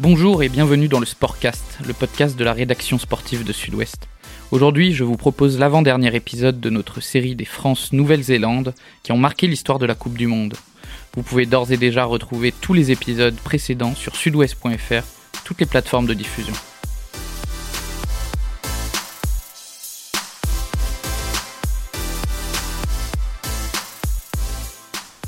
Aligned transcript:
Bonjour 0.00 0.44
et 0.44 0.48
bienvenue 0.48 0.86
dans 0.86 1.00
le 1.00 1.06
Sportcast, 1.06 1.80
le 1.84 1.92
podcast 1.92 2.38
de 2.38 2.44
la 2.44 2.52
rédaction 2.52 2.98
sportive 2.98 3.42
de 3.42 3.52
Sud-Ouest. 3.52 4.06
Aujourd'hui, 4.52 4.94
je 4.94 5.02
vous 5.02 5.16
propose 5.16 5.58
l'avant-dernier 5.58 6.14
épisode 6.14 6.60
de 6.60 6.70
notre 6.70 7.00
série 7.00 7.34
des 7.34 7.44
France-Nouvelle-Zélande 7.44 8.74
qui 9.02 9.10
ont 9.10 9.16
marqué 9.16 9.48
l'histoire 9.48 9.80
de 9.80 9.86
la 9.86 9.96
Coupe 9.96 10.16
du 10.16 10.28
Monde. 10.28 10.54
Vous 11.16 11.24
pouvez 11.24 11.46
d'ores 11.46 11.72
et 11.72 11.76
déjà 11.76 12.04
retrouver 12.04 12.52
tous 12.52 12.74
les 12.74 12.92
épisodes 12.92 13.34
précédents 13.34 13.96
sur 13.96 14.14
sudouest.fr, 14.14 15.02
toutes 15.44 15.58
les 15.58 15.66
plateformes 15.66 16.06
de 16.06 16.14
diffusion. 16.14 16.54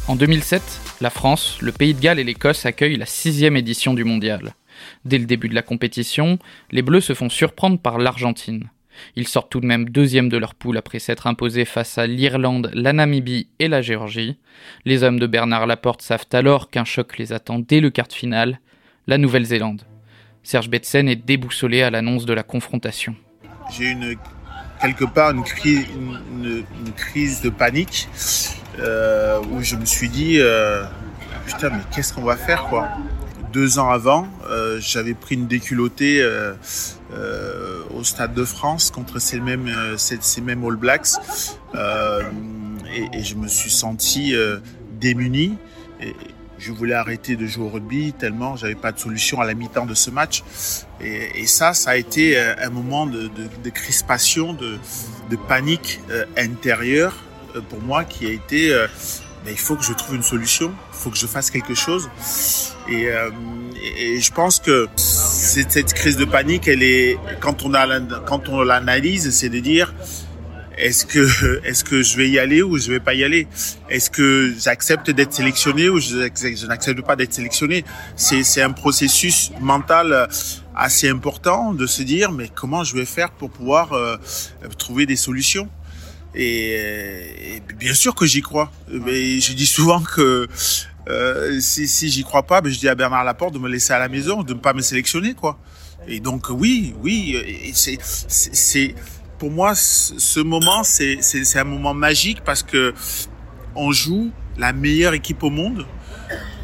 En 0.07 0.15
2007, 0.15 0.63
la 1.01 1.11
France, 1.11 1.59
le 1.61 1.73
Pays 1.73 1.95
de 1.95 2.01
Galles 2.01 2.21
et 2.21 2.25
l'Écosse 2.25 2.67
accueillent 2.67 2.99
la 2.99 3.07
sixième 3.07 3.57
édition 3.57 3.95
du 3.95 4.05
mondial. 4.05 4.55
Dès 5.05 5.19
le 5.19 5.27
début 5.27 5.49
de 5.49 5.55
la 5.55 5.63
compétition, 5.63 6.39
les 6.71 6.83
Bleus 6.83 7.01
se 7.01 7.15
font 7.15 7.29
surprendre 7.29 7.79
par 7.79 7.99
l'Argentine. 7.99 8.69
Ils 9.17 9.29
sortent 9.29 9.51
tout 9.51 9.61
de 9.61 9.67
même 9.67 9.89
deuxième 9.89 10.29
de 10.29 10.37
leur 10.37 10.55
poule 10.55 10.77
après 10.77 10.99
s'être 10.99 11.27
imposés 11.27 11.65
face 11.65 11.99
à 11.99 12.07
l'Irlande, 12.07 12.71
la 12.75 12.93
Namibie 12.93 13.49
et 13.59 13.69
la 13.69 13.83
Géorgie. 13.83 14.37
Les 14.85 15.03
hommes 15.03 15.19
de 15.19 15.27
Bernard 15.27 15.67
Laporte 15.67 16.03
savent 16.03 16.27
alors 16.33 16.71
qu'un 16.71 16.85
choc 16.85 17.19
les 17.19 17.33
attend 17.33 17.59
dès 17.59 17.81
le 17.81 17.91
quart 17.91 18.09
de 18.09 18.13
finale, 18.13 18.61
la 19.07 19.19
Nouvelle-Zélande. 19.19 19.83
Serge 20.43 20.71
Betsen 20.71 21.09
est 21.09 21.17
déboussolé 21.17 21.83
à 21.83 21.91
l'annonce 21.91 22.25
de 22.25 22.33
la 22.33 22.43
confrontation. 22.43 23.15
J'ai 23.71 23.91
une 23.91 24.17
quelque 24.81 25.05
part 25.05 25.33
une, 25.33 25.45
crise, 26.97 27.43
de 27.43 27.51
panique 27.51 28.09
euh, 28.79 29.41
où 29.51 29.63
je 29.63 29.77
me 29.77 29.85
suis 29.85 30.09
dit 30.09 30.39
euh, 30.39 30.85
putain 31.47 31.71
mais 31.71 31.83
qu'est-ce 31.95 32.15
qu'on 32.15 32.23
va 32.23 32.37
faire 32.37 32.65
quoi? 32.65 32.89
Deux 33.53 33.79
ans 33.79 33.91
avant 33.91 34.27
euh, 34.49 34.79
j'avais 34.81 35.15
pris 35.15 35.35
une 35.35 35.47
déculottée 35.47 36.25
au 37.95 38.05
stade 38.05 38.35
de 38.35 38.45
France 38.45 38.91
contre 38.91 39.19
ces 39.19 39.41
mêmes 39.41 39.71
ces, 39.97 40.41
mêmes 40.41 40.65
All 40.65 40.77
Blacks 40.77 41.15
et, 41.75 43.23
je 43.23 43.35
me 43.35 43.49
suis 43.49 43.71
senti 43.71 44.35
démuni 45.01 45.57
et, 46.01 46.15
je 46.61 46.73
voulais 46.73 46.95
arrêter 46.95 47.37
de 47.37 47.47
jouer 47.47 47.65
au 47.65 47.69
rugby 47.69 48.13
tellement 48.13 48.55
j'avais 48.57 48.75
pas 48.75 48.93
de 48.93 48.99
solution 48.99 49.41
à 49.41 49.47
la 49.47 49.55
mi-temps 49.55 49.87
de 49.87 49.95
ce 49.95 50.11
match. 50.11 50.45
Et, 51.01 51.47
ça, 51.47 51.73
ça 51.73 51.91
a 51.91 51.97
été 51.97 52.39
un 52.39 52.71
moment 52.71 53.07
de, 53.07 53.31
crispation, 53.71 54.53
de, 54.53 54.79
panique 55.49 56.01
euh, 56.11 56.27
intérieure 56.37 57.15
euh, 57.57 57.61
pour 57.63 57.81
moi 57.81 58.05
qui 58.05 58.27
a 58.27 58.31
été 58.31 58.77
euh, 59.47 59.51
il 59.51 59.59
faut 59.59 59.77
que 59.77 59.85
je 59.85 59.93
trouve 59.93 60.17
une 60.17 60.23
solution, 60.23 60.73
il 60.93 60.97
faut 60.97 61.11
que 61.11 61.17
je 61.17 61.27
fasse 61.27 61.51
quelque 61.51 61.75
chose. 61.75 62.11
Et, 62.89 63.09
euh, 63.09 63.31
et 63.99 64.21
je 64.21 64.33
pense 64.33 64.59
que 64.59 64.89
cette 64.97 65.93
crise 65.95 66.17
de 66.17 66.25
panique, 66.25 66.69
elle 66.69 66.83
est 66.83 67.19
quand 67.41 67.65
on 67.65 67.75
a 67.75 68.01
quand 68.27 68.49
on 68.49 68.63
l'analyse, 68.63 69.31
c'est 69.31 69.49
de 69.49 69.61
dire 69.61 69.95
est-ce 70.77 71.07
que 71.07 71.61
est-ce 71.65 71.85
que 71.85 72.03
je 72.03 72.17
vais 72.17 72.29
y 72.29 72.39
aller 72.39 72.63
ou 72.63 72.79
je 72.79 72.91
vais 72.91 73.01
pas 73.01 73.15
y 73.15 73.25
aller? 73.25 73.47
Est-ce 73.89 74.11
que 74.11 74.53
j'accepte 74.59 75.11
d'être 75.11 75.33
sélectionné 75.33 75.89
ou 75.89 75.99
je, 75.99 76.29
je 76.35 76.67
n'accepte 76.67 77.01
pas 77.03 77.17
d'être 77.17 77.33
sélectionné? 77.33 77.85
C'est 78.17 78.43
c'est 78.43 78.63
un 78.63 78.73
processus 78.73 79.53
mental 79.61 80.29
assez 80.75 81.09
important 81.09 81.75
de 81.75 81.87
se 81.87 82.03
dire 82.03 82.33
mais 82.33 82.49
comment 82.55 82.85
je 82.85 82.95
vais 82.95 83.05
faire 83.05 83.31
pour 83.31 83.51
pouvoir 83.51 83.93
euh, 83.93 84.17
trouver 84.79 85.07
des 85.07 85.17
solutions? 85.17 85.69
Et, 86.35 87.57
et, 87.57 87.63
bien 87.79 87.95
sûr 87.95 88.15
que 88.15 88.27
j'y 88.27 88.43
crois. 88.43 88.71
Mais 88.91 89.41
je 89.41 89.53
dis 89.53 89.67
souvent 89.67 90.01
que 90.01 90.49
euh, 91.09 91.61
si, 91.61 92.09
j'y 92.09 92.23
crois 92.23 92.45
pas, 92.45 92.61
ben 92.61 92.73
je 92.73 92.79
dis 92.79 92.89
à 92.89 92.95
Bernard 92.95 93.25
Laporte 93.25 93.55
de 93.55 93.59
me 93.59 93.69
laisser 93.69 93.93
à 93.93 93.99
la 93.99 94.09
maison, 94.09 94.43
de 94.43 94.55
ne 94.55 94.59
pas 94.59 94.73
me 94.73 94.83
sélectionner 94.83 95.35
quoi. 95.35 95.59
Et 96.07 96.21
donc 96.21 96.47
oui, 96.51 96.95
oui, 97.03 97.73
c'est 97.75 97.99
c'est 98.01 98.95
pour 99.39 99.51
moi, 99.51 99.75
ce 99.75 100.41
moment, 100.41 100.83
c'est 100.85 101.57
un 101.57 101.65
moment 101.65 101.95
magique 101.95 102.43
parce 102.45 102.63
que 102.63 102.95
on 103.75 103.93
joue 103.93 104.31
la 104.59 104.73
meilleure 104.73 105.15
équipe 105.15 105.43
au 105.43 105.51
monde 105.51 105.87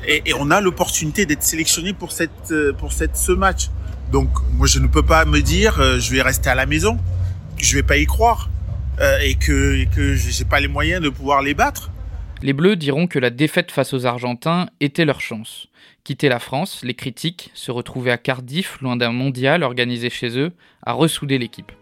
et, 0.07 0.35
on 0.39 0.51
a 0.51 0.61
l'opportunité 0.61 1.27
d'être 1.27 1.43
sélectionné 1.43 1.93
pour 1.93 2.13
ce 2.13 3.33
match. 3.33 3.71
Donc 4.13 4.29
moi, 4.53 4.67
je 4.67 4.79
ne 4.79 4.87
peux 4.87 5.03
pas 5.03 5.25
me 5.25 5.41
dire 5.41 5.81
euh, 5.81 5.99
je 5.99 6.13
vais 6.13 6.23
rester 6.23 6.49
à 6.49 6.55
la 6.55 6.67
maison, 6.67 6.99
je 7.57 7.75
vais 7.75 7.83
pas 7.83 7.97
y 7.97 8.07
croire 8.07 8.51
euh, 9.01 9.19
et 9.21 9.35
que 9.35 9.77
et 9.77 9.87
que 9.87 10.15
j'ai 10.15 10.45
pas 10.45 10.61
les 10.61 10.69
moyens 10.69 11.03
de 11.03 11.09
pouvoir 11.09 11.43
les 11.43 11.55
battre. 11.55 11.91
Les 12.43 12.53
Bleus 12.53 12.77
diront 12.77 13.07
que 13.07 13.19
la 13.19 13.31
défaite 13.31 13.71
face 13.71 13.95
aux 13.95 14.07
Argentins 14.07 14.67
était 14.81 15.05
leur 15.05 15.21
chance. 15.21 15.69
Quitter 16.05 16.29
la 16.29 16.39
France, 16.39 16.81
les 16.85 16.95
critiques, 16.95 17.51
se 17.55 17.71
retrouver 17.71 18.11
à 18.11 18.19
Cardiff, 18.19 18.79
loin 18.81 18.97
d'un 18.97 19.13
mondial 19.13 19.63
organisé 19.63 20.11
chez 20.11 20.39
eux, 20.39 20.53
a 20.85 20.93
ressouder 20.93 21.39
l'équipe 21.39 21.73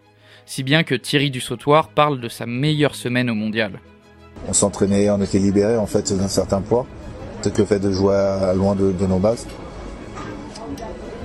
si 0.46 0.62
bien 0.62 0.82
que 0.82 0.94
Thierry 0.94 1.30
Dussautoir 1.30 1.88
parle 1.88 2.20
de 2.20 2.28
sa 2.28 2.46
meilleure 2.46 2.94
semaine 2.94 3.30
au 3.30 3.34
mondial. 3.34 3.80
On 4.48 4.52
s'entraînait, 4.52 5.08
on 5.10 5.20
était 5.22 5.38
libéré 5.38 5.76
en 5.76 5.86
fait 5.86 6.12
d'un 6.12 6.28
certain 6.28 6.60
poids, 6.60 6.86
peut-être 7.40 7.58
le 7.58 7.64
fait 7.64 7.78
de 7.78 7.90
jouer 7.90 8.38
loin 8.54 8.74
de, 8.74 9.06
nos 9.06 9.18
bases, 9.18 9.46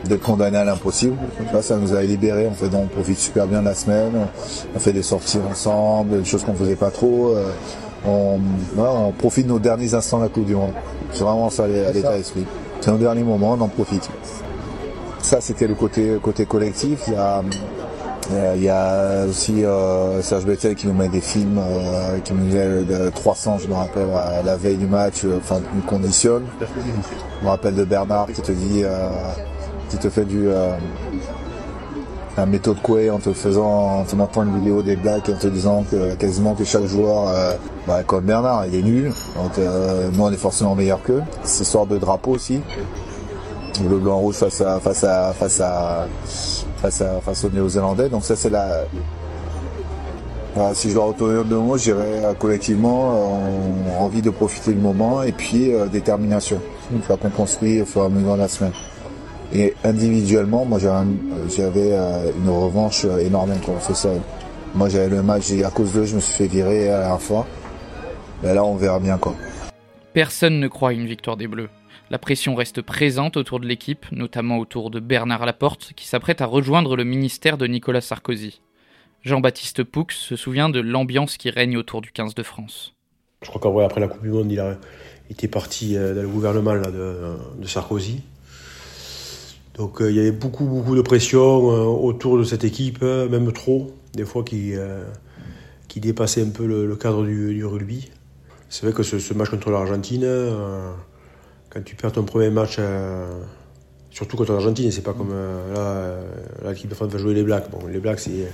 d'être 0.05 0.21
condamné 0.21 0.57
à 0.57 0.65
l'impossible. 0.65 1.15
ça 1.61 1.77
nous 1.77 1.93
a 1.93 2.01
libérés, 2.01 2.47
on, 2.47 2.53
fait, 2.53 2.73
on 2.73 2.87
profite 2.87 3.17
super 3.17 3.47
bien 3.47 3.61
de 3.61 3.65
la 3.65 3.75
semaine, 3.75 4.27
on 4.75 4.79
fait 4.79 4.93
des 4.93 5.03
sorties 5.03 5.39
ensemble, 5.49 6.19
des 6.19 6.25
choses 6.25 6.43
qu'on 6.43 6.53
faisait 6.53 6.75
pas 6.75 6.91
trop. 6.91 7.35
Euh, 7.35 7.51
on, 8.05 8.39
on, 8.77 9.11
profite 9.11 9.45
de 9.45 9.51
nos 9.51 9.59
derniers 9.59 9.93
instants 9.93 10.19
de 10.19 10.23
la 10.23 10.29
Coupe 10.29 10.45
du 10.45 10.55
Monde. 10.55 10.73
C'est 11.11 11.23
vraiment 11.23 11.49
ça 11.49 11.67
l'état 11.67 12.15
d'esprit. 12.15 12.45
C'est 12.81 12.91
nos 12.91 12.97
derniers 12.97 13.23
moments, 13.23 13.53
on 13.53 13.61
en 13.61 13.67
profite. 13.67 14.09
Ça, 15.21 15.41
c'était 15.41 15.67
le 15.67 15.75
côté, 15.75 16.17
côté 16.21 16.45
collectif. 16.45 17.01
Il 17.07 17.13
y 17.13 17.17
a, 17.17 17.43
il 18.55 18.63
y 18.63 18.69
a 18.69 19.25
aussi 19.25 19.66
euh, 19.66 20.21
Serge 20.21 20.45
Bettel 20.45 20.75
qui 20.75 20.87
nous 20.87 20.93
met 20.93 21.09
des 21.09 21.19
films, 21.19 21.57
euh, 21.57 22.19
qui 22.19 22.33
nous 22.33 22.45
met 22.45 22.83
de 22.83 23.09
300, 23.09 23.57
je 23.57 23.67
me 23.67 23.73
rappelle, 23.73 24.07
à 24.16 24.41
la 24.43 24.55
veille 24.55 24.77
du 24.77 24.87
match, 24.87 25.25
enfin, 25.37 25.59
nous 25.75 25.81
conditionne. 25.81 26.45
Je 26.61 27.45
me 27.45 27.49
rappelle 27.49 27.75
de 27.75 27.83
Bernard 27.83 28.27
qui 28.27 28.41
te 28.41 28.53
dit, 28.53 28.83
qui 29.89 29.97
te 29.97 30.09
fait 30.09 30.25
du 30.25 30.50
un 32.38 32.45
méthode 32.45 32.81
Coué 32.81 33.09
en 33.09 33.19
te 33.19 33.33
faisant, 33.33 34.00
en 34.00 34.03
te 34.05 34.16
montrant 34.16 34.44
une 34.44 34.57
vidéo 34.59 34.81
des 34.81 34.95
Blacks 34.95 35.27
et 35.27 35.33
en 35.33 35.38
te 35.38 35.47
disant 35.47 35.83
que 35.89 36.16
quasiment 36.16 36.55
que 36.55 36.63
chaque 36.63 36.85
joueur, 36.85 37.33
bah, 37.85 38.03
comme 38.03 38.23
Bernard, 38.23 38.66
il 38.67 38.75
est 38.75 38.83
nul. 38.83 39.11
Donc 39.35 39.51
nous 40.13 40.23
on 40.23 40.31
est 40.31 40.38
forcément 40.38 40.75
meilleur 40.75 41.01
qu'eux. 41.03 41.23
C'est 41.44 41.63
histoire 41.63 41.85
de 41.85 41.97
drapeau 41.97 42.31
aussi. 42.31 42.61
Le 43.88 43.97
blanc 43.97 44.17
rouge 44.17 44.35
face 44.35 44.61
à 44.61 44.79
face 44.79 45.03
à 45.03 45.33
face 45.33 45.61
à 45.61 46.07
face, 46.81 47.01
à, 47.01 47.22
face 47.22 47.44
aux 47.44 47.49
Néo-Zélandais. 47.49 48.09
Donc 48.09 48.23
ça 48.23 48.35
c'est 48.35 48.49
la... 48.49 48.83
si 50.73 50.89
je 50.89 50.95
dois 50.95 51.05
retourner 51.05 51.44
de 51.44 51.55
mots, 51.55 51.78
je 51.78 51.83
dirais 51.83 52.23
euh, 52.23 52.33
collectivement 52.33 53.13
euh, 53.13 53.99
envie 53.99 54.22
de 54.22 54.29
profiter 54.29 54.73
du 54.73 54.79
moment 54.79 55.23
et 55.23 55.31
puis 55.31 55.73
euh, 55.73 55.88
détermination. 55.88 56.59
Une 56.91 57.01
fois 57.01 57.17
qu'on 57.17 57.29
construit 57.29 57.81
au 57.81 57.85
fur 57.85 58.01
et 58.01 58.05
à 58.05 58.09
mesure 58.09 58.33
de 58.33 58.39
la 58.39 58.47
semaine. 58.47 58.73
Et 59.53 59.73
individuellement, 59.83 60.65
moi 60.65 60.79
j'avais 60.79 61.93
une 61.93 62.49
revanche 62.49 63.05
énorme 63.05 63.57
contre 63.65 63.95
ça. 63.95 64.09
Moi 64.75 64.89
j'avais 64.89 65.09
le 65.09 65.23
match, 65.23 65.51
à 65.65 65.71
cause 65.71 65.93
de 65.93 66.05
je 66.05 66.15
me 66.15 66.19
suis 66.19 66.33
fait 66.33 66.47
virer 66.47 66.89
à 66.89 67.09
la 67.09 67.17
fois. 67.17 67.47
Mais 68.43 68.53
là 68.53 68.63
on 68.63 68.75
verra 68.75 68.99
bien 68.99 69.17
quoi. 69.17 69.35
Personne 70.13 70.59
ne 70.59 70.67
croit 70.67 70.89
à 70.89 70.93
une 70.93 71.05
victoire 71.05 71.37
des 71.37 71.47
Bleus. 71.47 71.69
La 72.11 72.17
pression 72.17 72.55
reste 72.55 72.81
présente 72.81 73.37
autour 73.37 73.59
de 73.59 73.67
l'équipe, 73.67 74.05
notamment 74.11 74.57
autour 74.57 74.89
de 74.89 74.99
Bernard 74.99 75.45
Laporte, 75.45 75.93
qui 75.95 76.07
s'apprête 76.07 76.41
à 76.41 76.47
rejoindre 76.47 76.95
le 76.95 77.03
ministère 77.03 77.57
de 77.57 77.67
Nicolas 77.67 78.01
Sarkozy. 78.01 78.61
Jean-Baptiste 79.21 79.83
Poux 79.83 80.07
se 80.09 80.35
souvient 80.35 80.69
de 80.69 80.79
l'ambiance 80.79 81.37
qui 81.37 81.52
règne 81.52 81.78
autour 81.78 82.02
du 82.02 82.11
15 82.11 82.34
de 82.34 82.41
France. 82.41 82.95
Je 83.43 83.49
crois 83.49 83.61
qu'en 83.61 83.72
vrai, 83.72 83.85
après 83.85 84.02
la 84.02 84.07
Coupe 84.07 84.23
du 84.23 84.29
Monde, 84.29 84.52
il, 84.52 84.59
a, 84.59 84.78
était 85.29 85.47
parti 85.47 85.95
euh, 85.95 86.16
dans 86.16 86.22
le 86.22 86.28
gouvernement 86.28 86.75
de, 86.75 87.67
Sarkozy. 87.67 88.23
Donc 89.79 90.02
euh, 90.02 90.11
il 90.11 90.17
y 90.17 90.20
avait 90.20 90.31
beaucoup, 90.31 90.66
beaucoup 90.66 90.96
de 90.96 91.02
pression 91.02 91.72
euh, 91.72 91.85
autour 91.85 92.37
de 92.37 92.43
cette 92.43 92.64
équipe, 92.64 93.02
même 93.02 93.52
trop, 93.53 93.91
des 94.14 94.26
fois 94.26 94.43
qui, 94.43 94.73
qui 95.87 95.99
dépassait 95.99 96.43
un 96.43 96.49
peu 96.49 96.67
le, 96.67 96.96
cadre 96.96 97.26
du, 97.26 97.66
rugby. 97.66 98.11
C'est 98.70 98.85
vrai 98.85 98.93
que 98.93 99.02
ce, 99.02 99.34
match 99.34 99.49
contre 99.49 99.72
l'Argentine, 99.72 100.28
quand 101.70 101.84
tu 101.84 101.96
perds 101.96 102.14
ton 102.14 102.23
premier 102.23 102.49
match, 102.49 102.78
euh, 102.79 103.28
surtout 104.09 104.37
contre 104.37 104.53
l'Argentine, 104.53 104.91
c'est 104.91 105.03
pas 105.03 105.14
comme 105.14 105.31
euh, 105.31 105.73
là, 105.73 105.79
euh, 105.79 106.31
l'équipe 106.70 106.90
de 106.90 106.96
France 106.96 107.09
va 107.09 107.20
jouer 107.20 107.34
les 107.34 107.43
Blacks. 107.43 107.70
Bon, 107.70 107.85
les 107.87 107.99
Blacks, 107.99 108.20
c'est 108.20 108.52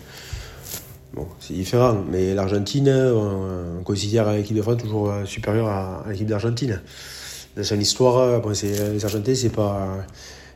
bon, 1.14 1.28
différent, 1.50 2.04
mais 2.12 2.34
l'Argentine, 2.34 2.90
on, 2.90 3.84
considère 3.84 4.32
l'équipe 4.34 4.56
de 4.56 4.62
France 4.62 4.82
toujours 4.82 5.14
supérieure 5.26 5.68
à, 5.68 6.06
l'équipe 6.10 6.28
d'Argentine. 6.28 6.82
Dans 7.56 7.64
son 7.64 7.80
histoire, 7.80 8.42
bon, 8.42 8.52
les 8.62 9.06
Argentins, 9.06 9.36
c'est 9.36 9.50
pas, 9.50 10.06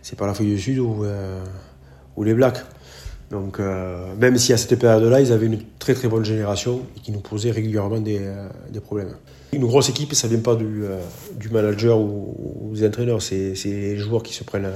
c'est 0.10 0.18
pas 0.18 0.26
la 0.26 0.34
feuille 0.34 0.48
du 0.48 0.60
Sud 0.60 0.80
ou, 0.80 1.06
ou 2.16 2.24
les 2.24 2.34
Blacks. 2.34 2.64
Donc, 3.30 3.60
même 4.20 4.38
si 4.38 4.54
à 4.54 4.58
cette 4.58 4.80
période-là, 4.80 5.22
ils 5.22 5.32
avaient 5.32 5.46
une 5.46 5.60
très 5.78 5.94
très 5.94 6.08
bonne 6.08 6.26
génération 6.26 6.82
et 6.98 7.00
qui 7.00 7.12
nous 7.12 7.20
posait 7.20 7.52
régulièrement 7.52 8.00
des, 8.00 8.20
des 8.72 8.80
problèmes. 8.80 9.14
Une 9.52 9.66
grosse 9.66 9.90
équipe, 9.90 10.14
ça 10.14 10.28
vient 10.28 10.40
pas 10.40 10.56
du, 10.56 10.84
euh, 10.84 11.00
manager 11.52 12.00
ou, 12.00 12.72
des 12.76 12.86
entraîneurs, 12.86 13.20
c'est 13.22 13.56
les 13.66 13.98
joueurs 13.98 14.22
qui 14.22 14.34
se 14.34 14.44
prennent, 14.44 14.70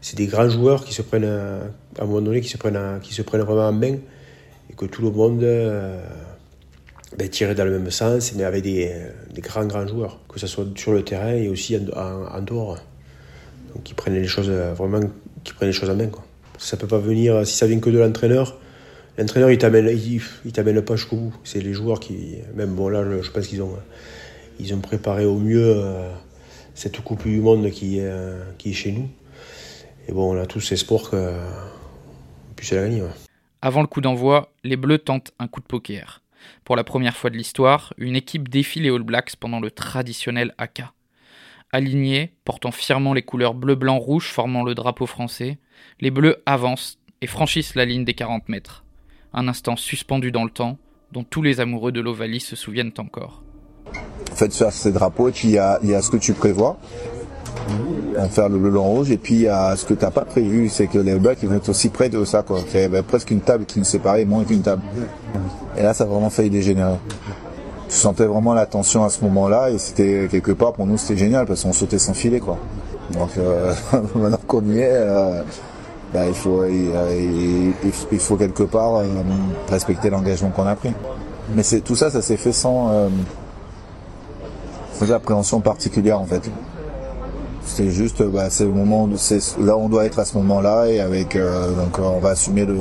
c'est 0.00 0.16
des 0.16 0.26
grands 0.26 0.48
joueurs 0.48 0.84
qui 0.84 0.94
se 0.94 1.02
prennent 1.02 1.24
à, 1.24 2.02
un 2.02 2.04
moment 2.04 2.20
donné 2.20 2.40
qui 2.40 2.48
se 2.48 2.56
prennent 2.56 3.00
qui 3.02 3.12
se 3.12 3.22
prennent 3.22 3.42
vraiment 3.42 3.66
en 3.66 3.72
main 3.72 3.96
et 4.70 4.74
que 4.76 4.84
tout 4.84 5.02
le 5.02 5.10
monde 5.10 5.42
euh, 5.42 6.00
ben, 7.18 7.28
tirait 7.28 7.56
dans 7.56 7.64
le 7.64 7.72
même 7.72 7.90
sens 7.90 8.32
mais 8.36 8.44
avec 8.44 8.62
des, 8.62 8.92
grands 9.38 9.66
grands 9.66 9.88
joueurs 9.88 10.20
que 10.28 10.38
ce 10.38 10.46
soit 10.46 10.66
sur 10.76 10.92
le 10.92 11.02
terrain 11.02 11.32
et 11.32 11.48
aussi 11.48 11.76
en, 11.76 12.40
dehors 12.42 12.76
donc 12.76 12.78
qui 13.84 13.94
prennent 13.94 14.14
les 14.14 14.26
choses 14.26 14.50
vraiment 14.50 15.00
qui 15.44 15.52
prennent 15.52 15.68
les 15.68 15.74
choses 15.74 15.90
en 15.90 15.96
main 15.96 16.08
quoi. 16.08 16.24
ça 16.58 16.76
peut 16.76 16.86
pas 16.86 16.98
venir 16.98 17.46
si 17.46 17.56
ça 17.56 17.66
vient 17.66 17.78
que 17.78 17.90
de 17.90 17.98
l'entraîneur 17.98 18.58
l'entraîneur 19.18 19.50
il 19.50 19.58
t'amène 19.58 19.88
il, 19.88 20.52
t'amène 20.52 20.82
pas 20.82 20.96
jusqu'au 20.96 21.16
bout 21.16 21.34
c'est 21.44 21.60
les 21.60 21.72
joueurs 21.72 22.00
qui 22.00 22.36
même 22.54 22.74
bon 22.74 22.88
là 22.88 23.04
je 23.22 23.30
pense 23.30 23.46
qu'ils 23.46 23.62
ont 23.62 23.76
ils 24.58 24.74
ont 24.74 24.80
préparé 24.80 25.24
au 25.24 25.38
mieux 25.38 25.74
euh, 25.76 26.10
cette 26.74 27.00
Coupe 27.00 27.24
du 27.24 27.40
Monde 27.40 27.70
qui, 27.70 27.98
euh, 28.00 28.42
qui 28.58 28.70
est 28.70 28.74
chez 28.74 28.92
nous. 28.92 29.08
Et 30.08 30.12
bon, 30.12 30.34
on 30.34 30.40
a 30.40 30.46
tous 30.46 30.72
espoir 30.72 31.10
qu'on 31.10 31.34
puisse 32.54 32.72
la 32.72 32.82
gagner. 32.82 33.02
Avant 33.62 33.80
le 33.80 33.86
coup 33.86 34.00
d'envoi, 34.00 34.52
les 34.62 34.76
Bleus 34.76 34.98
tentent 34.98 35.32
un 35.38 35.48
coup 35.48 35.60
de 35.60 35.66
poker. 35.66 36.22
Pour 36.64 36.76
la 36.76 36.84
première 36.84 37.16
fois 37.16 37.30
de 37.30 37.36
l'histoire, 37.36 37.92
une 37.98 38.14
équipe 38.14 38.48
défie 38.48 38.80
les 38.80 38.90
All 38.90 39.02
Blacks 39.02 39.34
pendant 39.36 39.58
le 39.58 39.70
traditionnel 39.70 40.54
AK. 40.58 40.84
Alignés, 41.72 42.32
portant 42.44 42.70
fièrement 42.70 43.12
les 43.12 43.22
couleurs 43.22 43.54
bleu-blanc-rouge 43.54 44.28
formant 44.28 44.62
le 44.62 44.74
drapeau 44.74 45.06
français, 45.06 45.58
les 46.00 46.10
Bleus 46.10 46.36
avancent 46.46 46.98
et 47.20 47.26
franchissent 47.26 47.74
la 47.74 47.84
ligne 47.84 48.04
des 48.04 48.14
40 48.14 48.48
mètres. 48.48 48.84
Un 49.32 49.48
instant 49.48 49.76
suspendu 49.76 50.30
dans 50.30 50.44
le 50.44 50.50
temps, 50.50 50.78
dont 51.12 51.24
tous 51.24 51.42
les 51.42 51.60
amoureux 51.60 51.92
de 51.92 52.00
l'Ovalie 52.00 52.40
se 52.40 52.56
souviennent 52.56 52.92
encore. 52.98 53.42
En 54.32 54.34
fait, 54.34 54.54
faire 54.54 54.72
ces 54.72 54.92
drapeaux, 54.92 55.28
et 55.28 55.32
puis 55.32 55.48
il 55.48 55.54
y 55.54 55.58
a, 55.58 56.02
ce 56.02 56.10
que 56.10 56.16
tu 56.16 56.32
prévois, 56.34 56.78
faire 58.30 58.48
le 58.48 58.58
bleu, 58.58 58.70
blanc, 58.70 58.84
rouge, 58.84 59.10
et 59.10 59.18
puis 59.18 59.48
a 59.48 59.76
ce 59.76 59.84
que 59.84 59.94
tu 59.94 60.04
n'as 60.04 60.10
pas 60.10 60.24
prévu, 60.24 60.68
c'est 60.68 60.86
que 60.86 60.98
les 60.98 61.18
Blacks 61.18 61.42
vont 61.42 61.56
être 61.56 61.68
aussi 61.68 61.88
près 61.88 62.08
de 62.08 62.24
ça, 62.24 62.42
quoi. 62.42 62.60
Y 62.74 62.78
avait 62.78 63.02
presque 63.02 63.30
une 63.30 63.40
table 63.40 63.66
qui 63.66 63.78
nous 63.78 63.84
séparait, 63.84 64.24
moins 64.24 64.44
qu'une 64.44 64.62
table. 64.62 64.82
Et 65.76 65.82
là, 65.82 65.94
ça 65.94 66.04
a 66.04 66.06
vraiment 66.06 66.30
failli 66.30 66.50
dégénérer. 66.50 66.96
Tu 67.88 67.94
sentais 67.94 68.24
vraiment 68.24 68.52
la 68.54 68.66
tension 68.66 69.04
à 69.04 69.10
ce 69.10 69.22
moment-là, 69.24 69.70
et 69.70 69.78
c'était 69.78 70.28
quelque 70.30 70.52
part 70.52 70.72
pour 70.72 70.86
nous 70.86 70.96
c'était 70.96 71.16
génial 71.16 71.46
parce 71.46 71.62
qu'on 71.62 71.72
sautait 71.72 71.98
sans 71.98 72.14
filet, 72.14 72.40
quoi. 72.40 72.58
Donc 73.12 73.30
euh, 73.38 73.72
maintenant 74.14 74.40
qu'on 74.46 74.64
y 74.64 74.78
est, 74.78 74.90
euh, 74.90 75.42
bah, 76.12 76.26
il 76.26 76.34
faut 76.34 76.64
il, 76.64 78.18
faut 78.18 78.36
quelque 78.36 78.64
part 78.64 78.96
euh, 78.96 79.04
respecter 79.68 80.10
l'engagement 80.10 80.50
qu'on 80.50 80.66
a 80.66 80.74
pris. 80.74 80.92
Mais 81.54 81.62
c'est 81.62 81.80
tout 81.80 81.94
ça, 81.94 82.10
ça 82.10 82.22
s'est 82.22 82.36
fait 82.36 82.52
sans 82.52 83.08
des 85.00 85.12
appréhensions 85.12 85.60
particulières 85.60 86.20
en 86.20 86.26
fait. 86.26 86.50
C'est 87.64 87.90
juste, 87.90 88.22
bah, 88.22 88.48
c'est 88.48 88.64
le 88.64 88.70
moment, 88.70 89.08
c'est 89.16 89.40
là 89.58 89.76
on 89.76 89.88
doit 89.88 90.04
être 90.06 90.18
à 90.20 90.24
ce 90.24 90.36
moment-là 90.38 90.86
et 90.86 91.00
avec 91.00 91.34
euh, 91.34 91.72
donc 91.72 91.98
on 91.98 92.20
va 92.20 92.30
assumer 92.30 92.64
le, 92.64 92.76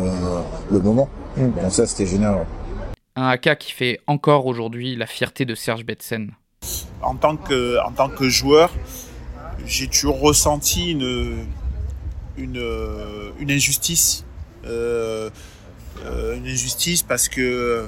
le 0.71 0.79
moment. 0.79 1.09
Mm. 1.37 1.41
Donc 1.61 1.71
ça 1.71 1.85
c'était 1.85 2.05
génial. 2.05 2.45
Un 3.15 3.27
AK 3.27 3.57
qui 3.59 3.71
fait 3.71 3.99
encore 4.07 4.45
aujourd'hui 4.45 4.95
la 4.95 5.07
fierté 5.07 5.45
de 5.45 5.55
Serge 5.55 5.85
Betsen. 5.85 6.31
En 7.01 7.15
tant 7.15 7.37
que 7.37 7.79
en 7.85 7.91
tant 7.91 8.09
que 8.09 8.27
joueur, 8.29 8.71
j'ai 9.65 9.87
toujours 9.87 10.19
ressenti 10.19 10.91
une 10.91 11.45
une, 12.37 13.51
injustice, 13.51 14.25
euh, 14.65 15.29
euh, 16.03 16.35
une 16.35 16.47
injustice 16.47 17.03
parce 17.03 17.29
que 17.29 17.87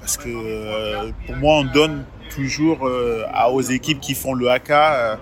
parce 0.00 0.16
que 0.16 1.12
pour 1.26 1.36
moi 1.36 1.58
on 1.58 1.64
donne 1.64 2.04
toujours 2.28 2.86
euh, 2.86 3.24
aux 3.50 3.62
équipes 3.62 4.00
qui 4.00 4.14
font 4.14 4.34
le 4.34 4.48
AK 4.48 4.70
euh, 4.70 5.16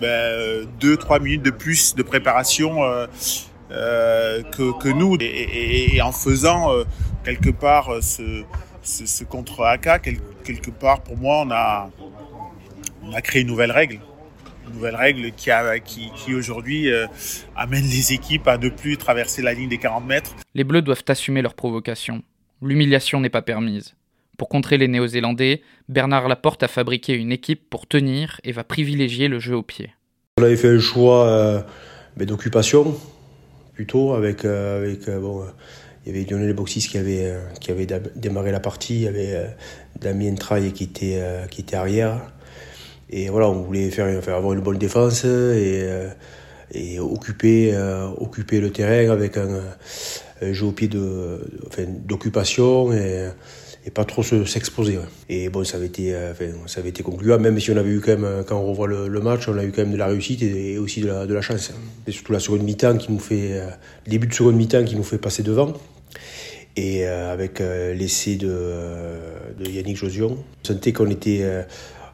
ben, 0.00 0.68
deux 0.80 0.96
trois 0.96 1.18
minutes 1.18 1.42
de 1.42 1.50
plus 1.50 1.94
de 1.94 2.02
préparation 2.02 2.82
euh, 2.82 4.42
que, 4.52 4.78
que, 4.78 4.88
nous 4.88 5.16
et, 5.20 6.00
en 6.02 6.12
faisant 6.12 6.70
quelque 7.24 7.50
part 7.50 7.90
ce, 8.00 8.44
ce, 8.88 9.24
contre 9.24 9.64
AK 9.64 10.02
quelque 10.44 10.70
part 10.70 11.02
pour 11.02 11.16
moi 11.16 11.42
on 11.46 11.50
a 11.50 11.90
on 13.02 13.12
a 13.12 13.20
créé 13.20 13.42
une 13.42 13.48
nouvelle 13.48 13.72
règle 13.72 14.00
une 14.66 14.74
nouvelle 14.74 14.96
règle 14.96 15.32
qui, 15.32 15.50
a, 15.50 15.78
qui, 15.78 16.10
qui 16.16 16.34
aujourd'hui 16.34 16.90
amène 17.56 17.84
les 17.84 18.12
équipes 18.12 18.46
à 18.46 18.58
ne 18.58 18.68
plus 18.68 18.98
traverser 18.98 19.40
la 19.40 19.54
ligne 19.54 19.70
des 19.70 19.78
40 19.78 20.04
mètres. 20.04 20.34
Les 20.54 20.62
Bleus 20.62 20.82
doivent 20.82 21.04
assumer 21.08 21.40
leur 21.40 21.54
provocation. 21.54 22.22
L'humiliation 22.60 23.18
n'est 23.18 23.30
pas 23.30 23.40
permise. 23.40 23.94
Pour 24.38 24.48
contrer 24.48 24.78
les 24.78 24.86
Néo-Zélandais, 24.86 25.62
Bernard 25.88 26.28
Laporte 26.28 26.62
a 26.62 26.68
fabriqué 26.68 27.14
une 27.14 27.32
équipe 27.32 27.68
pour 27.68 27.88
tenir 27.88 28.40
et 28.44 28.52
va 28.52 28.62
privilégier 28.62 29.26
le 29.26 29.40
jeu 29.40 29.56
au 29.56 29.64
pied. 29.64 29.90
On 30.38 30.44
avait 30.44 30.56
fait 30.56 30.68
un 30.68 30.78
choix 30.78 31.26
euh, 31.26 31.60
d'occupation, 32.16 32.96
plutôt, 33.74 34.14
avec, 34.14 34.44
euh, 34.44 34.78
avec 34.78 35.08
euh, 35.08 35.18
bon, 35.18 35.44
il 36.08 36.16
y 36.16 36.18
avait 36.18 36.30
Lionel 36.30 36.54
Boxis 36.54 36.88
qui 36.88 36.96
avait, 36.96 37.34
qui 37.60 37.70
avait 37.70 37.86
démarré 38.16 38.50
la 38.50 38.60
partie, 38.60 38.94
il 38.94 39.02
y 39.02 39.08
avait 39.08 39.46
Damien 40.00 40.34
Traille 40.36 40.72
qui 40.72 40.84
était, 40.84 41.20
qui 41.50 41.60
était 41.60 41.76
arrière. 41.76 42.32
Et 43.10 43.28
voilà, 43.28 43.48
on 43.50 43.62
voulait 43.62 43.90
faire, 43.90 44.22
faire 44.24 44.36
avoir 44.36 44.54
une 44.54 44.60
bonne 44.60 44.78
défense 44.78 45.24
et, 45.24 45.86
et 46.72 46.98
occuper, 46.98 47.76
occuper 48.16 48.60
le 48.60 48.70
terrain 48.70 49.12
avec 49.12 49.36
un, 49.36 49.60
jeu 50.40 50.66
au 50.66 50.72
pied 50.72 50.88
d'occupation. 50.88 52.86
Enfin, 52.86 52.96
et, 52.96 53.28
et 53.88 53.90
pas 53.90 54.04
trop 54.04 54.22
s'exposer. 54.22 54.98
Et 55.30 55.48
bon, 55.48 55.64
ça 55.64 55.78
avait 55.78 55.86
été, 55.86 56.14
euh, 56.14 56.34
ça 56.66 56.80
avait 56.80 56.90
été 56.90 57.02
concluant, 57.02 57.38
même 57.38 57.58
si 57.58 57.70
on 57.70 57.76
avait 57.76 57.90
eu 57.90 58.00
quand 58.00 58.12
même, 58.12 58.24
euh, 58.24 58.42
quand 58.42 58.58
on 58.58 58.66
revoit 58.66 58.86
le, 58.86 59.20
match, 59.20 59.48
on 59.48 59.56
a 59.56 59.64
eu 59.64 59.72
quand 59.72 59.82
même 59.82 59.92
de 59.92 59.96
la 59.96 60.06
réussite 60.06 60.42
et, 60.42 60.76
aussi 60.76 61.00
de 61.00 61.06
la, 61.06 61.26
de 61.26 61.32
la 61.32 61.40
chance. 61.40 61.72
Et 62.06 62.12
surtout 62.12 62.32
la 62.32 62.38
seconde 62.38 62.62
mi-temps 62.62 62.98
qui 62.98 63.10
nous 63.10 63.18
fait, 63.18 63.52
euh, 63.52 63.70
le 64.04 64.10
début 64.10 64.26
de 64.26 64.34
seconde 64.34 64.56
mi-temps 64.56 64.84
qui 64.84 64.94
nous 64.94 65.02
fait 65.02 65.16
passer 65.16 65.42
devant. 65.42 65.72
Et 66.80 67.04
avec 67.06 67.58
l'essai 67.58 68.36
de, 68.36 68.46
de, 69.58 69.68
Yannick 69.68 69.96
Josion, 69.96 70.36
on 70.38 70.66
sentait 70.66 70.92
qu'on 70.92 71.10
était, 71.10 71.44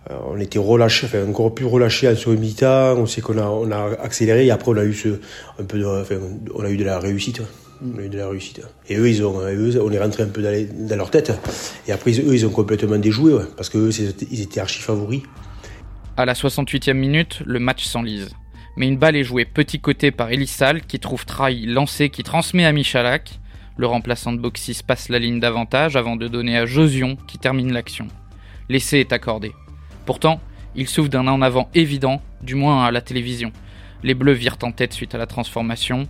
on 0.08 0.40
était 0.40 0.58
relâché, 0.58 1.06
enfin 1.06 1.28
encore 1.28 1.54
plus 1.54 1.66
relâché 1.66 2.08
en 2.08 2.16
seconde 2.16 2.38
mi-temps. 2.38 2.94
On 2.96 3.04
sait 3.04 3.20
qu'on 3.20 3.36
a, 3.36 3.44
on 3.44 3.70
a 3.70 3.90
accéléré 4.00 4.46
et 4.46 4.50
après 4.50 4.70
on 4.70 4.78
a 4.78 4.84
eu 4.84 4.94
ce, 4.94 5.20
un 5.58 5.64
peu 5.64 5.78
de, 5.78 5.84
enfin, 5.84 6.16
on 6.54 6.64
a 6.64 6.70
eu 6.70 6.78
de 6.78 6.84
la 6.84 6.98
réussite. 6.98 7.42
On 7.82 7.98
a 7.98 8.02
eu 8.02 8.08
de 8.08 8.16
la 8.16 8.28
réussite. 8.28 8.62
Et 8.88 8.96
eux, 8.96 9.08
ils 9.08 9.22
ont, 9.22 9.40
eux, 9.40 9.82
on 9.82 9.90
est 9.90 9.98
rentré 9.98 10.22
un 10.22 10.28
peu 10.28 10.42
dans, 10.42 10.96
leur 10.96 11.10
tête. 11.10 11.32
Et 11.86 11.92
après, 11.92 12.12
eux, 12.12 12.34
ils 12.34 12.46
ont 12.46 12.50
complètement 12.50 12.96
déjoué, 12.96 13.34
parce 13.56 13.68
qu'eux, 13.68 13.90
ils 14.30 14.40
étaient 14.40 14.60
archi 14.60 14.80
favoris. 14.80 15.22
À 16.16 16.24
la 16.24 16.34
68e 16.34 16.94
minute, 16.94 17.40
le 17.44 17.58
match 17.58 17.84
s'enlise. 17.84 18.30
Mais 18.76 18.88
une 18.88 18.96
balle 18.96 19.16
est 19.16 19.24
jouée 19.24 19.44
petit 19.44 19.80
côté 19.80 20.10
par 20.12 20.30
Elissal, 20.30 20.82
qui 20.82 20.98
trouve 20.98 21.26
Trahi 21.26 21.66
lancé, 21.66 22.10
qui 22.10 22.22
transmet 22.22 22.64
à 22.64 22.72
Michalak. 22.72 23.40
Le 23.76 23.86
remplaçant 23.86 24.32
de 24.32 24.38
Boxis 24.38 24.82
passe 24.86 25.08
la 25.08 25.18
ligne 25.18 25.40
d'avantage 25.40 25.96
avant 25.96 26.16
de 26.16 26.28
donner 26.28 26.56
à 26.56 26.66
Josion, 26.66 27.16
qui 27.26 27.38
termine 27.38 27.72
l'action. 27.72 28.06
L'essai 28.68 29.00
est 29.00 29.12
accordé. 29.12 29.52
Pourtant, 30.06 30.40
il 30.76 30.88
souffre 30.88 31.08
d'un 31.08 31.26
en 31.26 31.42
avant 31.42 31.68
évident, 31.74 32.22
du 32.42 32.54
moins 32.54 32.84
à 32.84 32.90
la 32.90 33.00
télévision. 33.00 33.52
Les 34.02 34.14
Bleus 34.14 34.32
virent 34.32 34.58
en 34.62 34.72
tête 34.72 34.92
suite 34.92 35.14
à 35.14 35.18
la 35.18 35.26
transformation, 35.26 36.06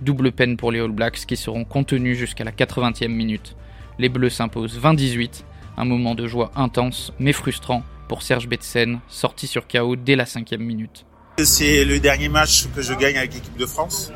Double 0.00 0.30
peine 0.30 0.56
pour 0.56 0.70
les 0.70 0.78
All 0.78 0.92
Blacks 0.92 1.26
qui 1.26 1.36
seront 1.36 1.64
contenus 1.64 2.16
jusqu'à 2.16 2.44
la 2.44 2.52
80e 2.52 3.08
minute. 3.08 3.56
Les 3.98 4.08
Bleus 4.08 4.30
s'imposent 4.30 4.78
20-18, 4.78 5.42
un 5.76 5.84
moment 5.84 6.14
de 6.14 6.28
joie 6.28 6.52
intense 6.54 7.12
mais 7.18 7.32
frustrant 7.32 7.82
pour 8.06 8.22
Serge 8.22 8.48
Betsen, 8.48 9.00
sorti 9.08 9.48
sur 9.48 9.66
KO 9.66 9.96
dès 9.96 10.14
la 10.14 10.24
5e 10.24 10.58
minute. 10.58 11.04
C'est 11.38 11.84
le 11.84 11.98
dernier 12.00 12.28
match 12.28 12.68
que 12.74 12.80
je 12.80 12.94
gagne 12.94 13.18
avec 13.18 13.34
l'équipe 13.34 13.56
de 13.56 13.66
France. 13.66 14.12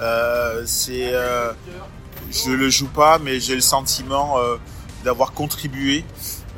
Euh, 0.00 0.62
c'est, 0.66 1.10
euh, 1.12 1.52
je 2.30 2.50
le 2.50 2.70
joue 2.70 2.88
pas, 2.88 3.18
mais 3.18 3.40
j'ai 3.40 3.54
le 3.54 3.60
sentiment 3.60 4.38
euh, 4.38 4.56
d'avoir 5.04 5.32
contribué 5.32 6.04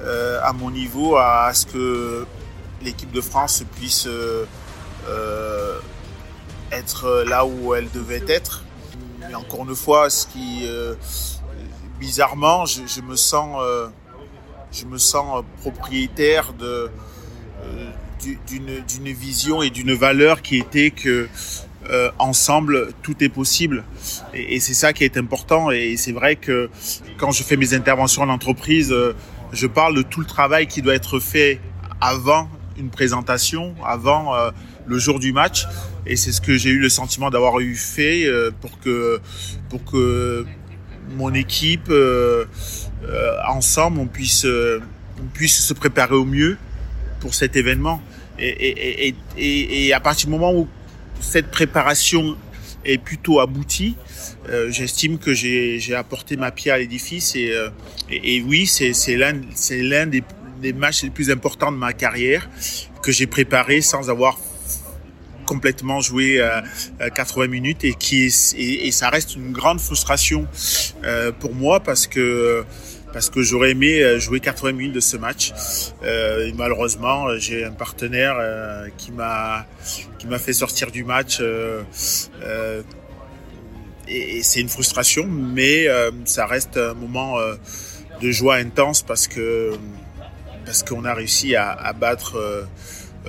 euh, 0.00 0.40
à 0.42 0.52
mon 0.52 0.70
niveau 0.70 1.16
à 1.16 1.52
ce 1.54 1.66
que 1.66 2.26
l'équipe 2.82 3.10
de 3.12 3.20
France 3.20 3.64
puisse 3.76 4.08
être 6.70 7.24
là 7.26 7.44
où 7.46 7.74
elle 7.74 7.90
devait 7.90 8.24
être. 8.28 8.64
Mais 9.28 9.34
encore 9.34 9.68
une 9.68 9.74
fois, 9.74 10.10
ce 10.10 10.26
qui 10.26 10.62
euh, 10.64 10.94
bizarrement, 11.98 12.64
je, 12.66 13.00
me 13.00 13.16
sens, 13.16 13.58
euh, 13.60 13.88
je 14.72 14.84
me 14.86 14.98
sens 14.98 15.44
propriétaire 15.60 16.52
de 16.52 16.90
euh, 17.64 17.90
d'une 18.46 19.12
vision 19.12 19.62
et 19.62 19.70
d'une 19.70 19.94
valeur 19.94 20.42
qui 20.42 20.56
était 20.56 20.90
que 20.90 21.28
euh, 21.90 22.10
ensemble 22.18 22.88
tout 23.02 23.22
est 23.22 23.28
possible 23.28 23.84
et, 24.34 24.58
c'est 24.60 24.74
ça 24.74 24.92
qui 24.92 25.04
est 25.04 25.16
important 25.16 25.70
et 25.70 25.96
c'est 25.96 26.12
vrai 26.12 26.36
que 26.36 26.68
quand 27.18 27.30
je 27.30 27.42
fais 27.42 27.56
mes 27.56 27.72
interventions 27.72 28.22
en 28.22 28.28
entreprise 28.28 28.94
je 29.52 29.66
parle 29.66 29.94
de 29.94 30.02
tout 30.02 30.20
le 30.20 30.26
travail 30.26 30.66
qui 30.66 30.82
doit 30.82 30.94
être 30.94 31.20
fait 31.20 31.60
avant 32.00 32.48
une 32.76 32.90
présentation 32.90 33.74
avant 33.84 34.34
le 34.88 34.98
jour 34.98 35.20
du 35.20 35.32
match. 35.32 35.66
Et 36.06 36.16
c'est 36.16 36.32
ce 36.32 36.40
que 36.40 36.56
j'ai 36.56 36.70
eu 36.70 36.78
le 36.78 36.88
sentiment 36.88 37.30
d'avoir 37.30 37.60
eu 37.60 37.74
fait 37.76 38.26
euh, 38.26 38.50
pour 38.60 38.80
que, 38.80 39.20
pour 39.68 39.84
que 39.84 40.46
mon 41.16 41.32
équipe, 41.34 41.88
euh, 41.90 42.46
euh, 43.04 43.32
ensemble, 43.48 44.00
on 44.00 44.06
puisse, 44.06 44.46
on 44.46 45.26
puisse 45.32 45.64
se 45.64 45.74
préparer 45.74 46.14
au 46.14 46.24
mieux 46.24 46.56
pour 47.20 47.34
cet 47.34 47.56
événement. 47.56 48.00
Et, 48.38 48.48
et, 48.48 49.14
et, 49.36 49.86
et, 49.86 49.92
à 49.92 50.00
partir 50.00 50.26
du 50.26 50.32
moment 50.32 50.52
où 50.52 50.68
cette 51.20 51.50
préparation 51.50 52.36
est 52.84 52.98
plutôt 52.98 53.40
abouti. 53.40 53.96
Euh, 54.48 54.70
j'estime 54.70 55.18
que 55.18 55.34
j'ai 55.34 55.94
apporté 55.94 56.36
ma 56.36 56.50
pierre 56.50 56.76
à 56.76 56.78
l'édifice 56.78 57.34
et, 57.36 57.52
euh, 57.52 57.68
oui, 58.46 58.66
c'est 58.66 59.16
l'un 59.16 60.06
des, 60.06 60.72
matchs 60.72 61.02
les 61.02 61.10
plus 61.10 61.30
importants 61.30 61.72
de 61.72 61.76
ma 61.76 61.92
carrière 61.92 62.48
que 63.02 63.12
j'ai 63.12 63.26
préparé 63.26 63.80
sans 63.80 64.10
avoir 64.10 64.38
complètement 65.46 66.00
joué 66.00 66.46
80 67.14 67.46
minutes 67.46 67.84
et 67.84 67.94
qui 67.94 68.30
et, 68.56 68.90
ça 68.90 69.08
reste 69.08 69.34
une 69.34 69.52
grande 69.52 69.80
frustration 69.80 70.46
pour 71.38 71.54
moi 71.54 71.80
parce 71.80 72.06
que 72.06 72.64
parce 73.12 73.30
que 73.30 73.42
j'aurais 73.42 73.70
aimé 73.70 74.00
euh, 74.00 74.18
jouer 74.18 74.40
80 74.40 74.72
minutes 74.72 74.94
de 74.94 75.00
ce 75.00 75.16
match. 75.16 75.52
Euh, 76.02 76.50
malheureusement, 76.56 77.28
euh, 77.28 77.38
j'ai 77.38 77.64
un 77.64 77.72
partenaire 77.72 78.36
qui 78.96 79.12
m'a 79.12 79.66
qui 80.18 80.26
m'a 80.26 80.38
fait 80.38 80.52
sortir 80.52 80.90
du 80.90 81.04
match. 81.04 81.40
et, 84.08 84.42
c'est 84.42 84.60
une 84.60 84.68
frustration, 84.68 85.26
mais 85.26 85.86
ça 86.24 86.46
reste 86.46 86.78
un 86.78 86.94
moment 86.94 87.36
de 88.22 88.30
joie 88.30 88.56
intense 88.56 89.02
parce 89.02 89.28
que 89.28 89.72
parce 90.64 90.82
qu'on 90.82 91.04
a 91.04 91.12
réussi 91.14 91.56
à, 91.56 91.92
battre 91.92 92.66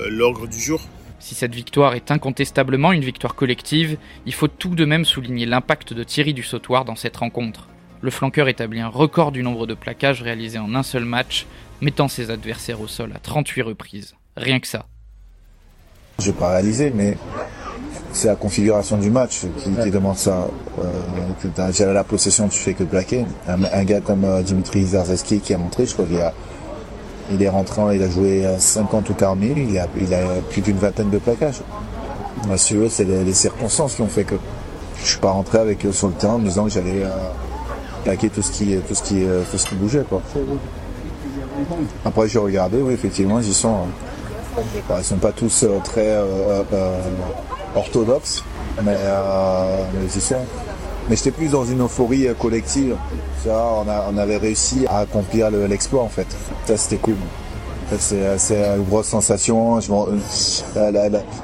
l'ogre 0.07 0.48
du 0.48 0.59
jour. 0.59 0.81
Si 1.19 1.36
cette 1.36 1.53
victoire 1.53 1.95
est 1.95 2.12
incontestablement 2.12 2.93
une 2.93 3.03
victoire 3.03 3.36
collective, 3.36 3.98
il 4.25 4.33
faut 4.33 4.48
tout 4.48 4.74
de 4.74 4.86
même 4.86 5.03
souligner 5.03 5.45
l'impact 5.45 5.93
de 5.93 6.03
Thierry 6.03 6.33
du 6.33 6.45
dans 6.86 6.95
cette 6.95 7.17
rencontre 7.17 7.67
le 8.01 8.12
flanqueur 8.12 8.48
établit 8.48 8.79
un 8.79 8.88
record 8.88 9.32
du 9.32 9.44
nombre 9.44 9.68
de 9.68 9.74
plaquages 9.74 10.22
réalisés 10.22 10.60
en 10.60 10.74
un 10.75 10.84
seul 10.84 11.06
match, 11.06 11.46
mettant 11.82 12.08
ses 12.08 12.32
adversaires 12.32 12.82
au 12.82 12.88
sol 12.88 13.12
à 13.15 13.20
38 13.20 13.62
reprises. 13.62 14.15
Rien 14.38 14.60
que 14.60 14.68
ça. 14.68 14.86
Je 16.20 16.27
n'ai 16.27 16.34
pas 16.34 16.50
réalisé, 16.50 16.91
mais 16.94 17.18
c'est 18.12 18.27
la 18.27 18.36
configuration 18.36 18.98
du 18.98 19.10
match 19.10 19.41
qui, 19.58 19.91
demande 19.91 20.18
ça. 20.18 20.48
Euh, 20.79 21.72
J'avais 21.72 21.94
la 21.94 22.03
possession, 22.03 22.48
tu 22.50 22.58
fais 22.58 22.74
que 22.74 22.84
plaquer. 22.84 23.25
Un, 23.48 23.84
gars 23.84 24.01
comme 24.01 24.25
euh, 24.25 24.41
Dimitri 24.41 24.86
Zarzeski 24.86 25.39
qui 25.39 25.53
a 25.53 25.58
montré, 25.58 25.86
je 25.86 25.94
crois 25.94 26.06
qu'il 26.06 26.20
il 27.32 27.44
est 27.44 27.50
rentré, 27.50 27.96
il 27.96 28.01
a 28.01 28.10
joué 28.10 28.44
50 28.58 29.10
ou 29.10 29.13
40 29.13 29.39
000, 29.39 29.53
il 29.58 29.77
a, 29.77 29.88
plus 30.50 30.62
d'une 30.62 30.77
vingtaine 30.77 31.12
de 31.12 31.20
plaquages. 31.20 31.62
c'est 32.58 33.03
les, 33.03 33.34
circonstances 33.34 33.96
qui 33.96 34.01
ont 34.01 34.08
fait 34.08 34.24
que 34.24 34.36
je 35.03 35.10
suis 35.12 35.20
pas 35.20 35.29
rentré 35.29 35.60
avec 35.60 35.86
eux 35.86 35.91
sur 35.91 36.08
le 36.08 36.13
terrain 36.13 36.34
en 36.34 36.39
me 36.39 36.46
disant 36.46 36.63
que 36.63 36.72
j'allais 36.72 37.03
euh, 37.03 37.10
plaquer 38.03 38.29
tout 38.29 38.41
ce 38.41 38.51
qui, 38.51 38.77
tout 38.88 38.96
ce 38.96 39.03
qui, 39.03 39.25
tout 39.51 39.58
ce 39.58 39.65
qui 39.65 39.75
bougeait. 39.75 40.06
Quoi. 40.08 40.22
Après, 42.06 42.27
j'ai 42.27 42.39
regardé, 42.39 42.82
oui, 42.82 42.94
effectivement, 42.94 43.39
ils 43.39 43.53
sont. 43.53 43.86
Ils 44.58 44.98
ne 44.98 45.03
sont 45.03 45.18
pas 45.18 45.32
tous 45.32 45.63
euh, 45.63 45.79
très 45.84 46.08
euh, 46.08 46.63
euh, 46.74 47.00
orthodoxes, 47.75 48.44
mais, 48.84 48.98
ils 50.03 50.22
sont. 50.22 50.36
Mais 51.10 51.15
j'étais 51.15 51.32
plus 51.32 51.51
dans 51.51 51.65
une 51.65 51.82
euphorie 51.82 52.27
collective. 52.38 52.96
Ça, 53.44 53.72
on, 53.77 53.89
a, 53.89 54.08
on 54.12 54.18
avait 54.18 54.38
réussi 54.38 54.86
à 54.88 55.00
accomplir 55.00 55.50
l'exploit 55.50 56.03
en 56.03 56.10
fait. 56.10 56.27
Ça, 56.65 56.77
c'était 56.77 56.98
cool. 56.98 57.15
C'est 57.98 58.77
une 58.77 58.84
grosse 58.84 59.08
sensation. 59.08 59.79
Je, 59.79 59.88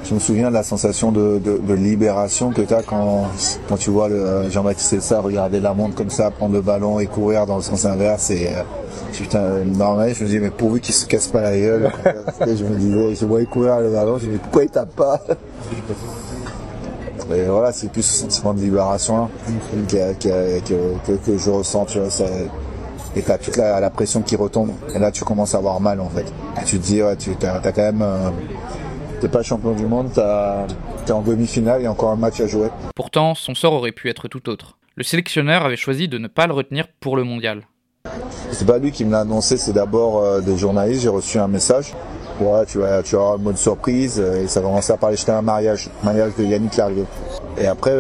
je, 0.04 0.14
me 0.14 0.20
souviens 0.20 0.50
de 0.50 0.54
la 0.54 0.64
sensation 0.64 1.12
de, 1.12 1.40
de, 1.40 1.58
de 1.58 1.74
libération 1.74 2.52
que 2.52 2.62
tu 2.62 2.74
as 2.74 2.84
quand, 2.84 3.26
quand 3.68 3.78
tu 3.78 3.90
vois 3.90 4.10
Jean-Baptiste 4.50 5.00
ça 5.00 5.22
regarder 5.22 5.60
la 5.60 5.74
montre 5.74 5.96
comme 5.96 6.12
ça, 6.12 6.30
prendre 6.30 6.54
le 6.54 6.62
ballon 6.62 7.00
et 7.00 7.08
courir 7.08 7.46
dans 7.46 7.56
le 7.56 7.62
sens 7.64 7.86
inverse. 7.86 8.30
Et, 8.30 8.48
euh, 8.48 8.62
putain, 9.12 9.64
normal, 9.66 10.14
je 10.14 10.24
me 10.24 10.30
dis, 10.30 10.40
mais 10.40 10.52
pourvu 10.52 10.82
qu'il 10.82 10.94
se 10.94 11.06
casse 11.08 11.28
pas 11.28 11.42
la 11.42 11.58
gueule. 11.58 11.92
je 12.42 12.64
me 12.64 12.76
disais, 12.76 13.16
je 13.16 13.26
voyais 13.26 13.48
courir 13.48 13.80
le 13.80 13.90
ballon, 13.90 14.20
je 14.20 14.28
me 14.28 14.34
dis, 14.34 14.38
pourquoi 14.38 14.64
il 14.64 14.70
tape 14.70 14.96
pas? 14.96 15.22
Et 17.34 17.44
voilà, 17.46 17.72
c'est 17.72 17.90
plus 17.92 18.04
ce 18.04 18.22
sentiment 18.22 18.54
de 18.54 18.60
libération 18.60 19.18
là, 19.18 19.28
que, 20.20 20.60
que, 20.60 21.12
que, 21.14 21.38
je 21.38 21.50
ressens. 21.50 21.86
Tu 21.86 22.00
vois, 22.00 22.10
et 23.16 23.22
t'as 23.22 23.38
toute 23.38 23.58
la, 23.58 23.90
pression 23.90 24.22
qui 24.22 24.36
retombe. 24.36 24.72
Et 24.94 25.00
là, 25.00 25.12
tu 25.12 25.24
commences 25.24 25.56
à 25.56 25.60
avoir 25.60 25.80
mal 25.80 26.00
en 26.02 26.10
fait. 26.10 26.26
tu 26.66 26.78
te 26.80 26.84
dis, 26.84 27.02
ouais, 27.02 27.16
tu 27.16 27.32
as, 27.46 27.60
quand 27.60 27.78
même. 27.78 28.02
Euh, 28.02 28.30
t'es 29.22 29.30
pas 29.30 29.42
champion 29.42 29.72
du 29.72 29.86
monde, 29.86 30.12
t'es 31.06 31.12
en 31.14 31.22
demi-finale, 31.22 31.82
il 31.82 31.84
y 31.86 31.88
a 31.88 31.92
encore 31.92 32.12
un 32.12 32.18
match 32.18 32.42
à 32.42 32.48
jouer. 32.48 32.68
Pourtant, 32.96 33.34
son 33.34 33.56
sort 33.56 33.74
aurait 33.74 33.94
pu 33.94 34.10
être 34.10 34.28
tout 34.28 34.50
autre. 34.50 34.78
Le 34.96 35.04
sélectionneur 35.04 35.66
avait 35.66 35.78
choisi 35.78 36.08
de 36.08 36.18
ne 36.18 36.28
pas 36.28 36.48
le 36.48 36.54
retenir 36.54 36.88
pour 37.00 37.16
le 37.16 37.24
mondial. 37.24 37.64
C'est 38.52 38.68
pas 38.68 38.78
lui 38.78 38.92
qui 38.92 39.04
me 39.04 39.12
l'a 39.12 39.22
annoncé, 39.22 39.58
c'est 39.58 39.74
d'abord 39.74 40.20
euh, 40.20 40.42
des 40.42 40.58
journalistes. 40.58 41.02
J'ai 41.02 41.10
reçu 41.10 41.38
un 41.40 41.48
message. 41.48 41.94
Ouais, 42.40 42.66
tu 42.66 42.80
vas, 42.80 43.02
tu 43.02 43.16
auras 43.16 43.38
une 43.38 43.44
bonne 43.44 43.58
surprise. 43.58 44.20
Euh, 44.20 44.44
et 44.44 44.48
ça 44.48 44.62
commencer 44.62 44.94
à 44.94 44.98
parler. 44.98 45.18
J'étais 45.18 45.32
un 45.32 45.42
mariage, 45.42 45.90
mariage 46.04 46.34
de 46.38 46.44
Yannick 46.44 46.76
Larrieux. 46.78 47.08
Et 47.58 47.68
après, 47.68 47.94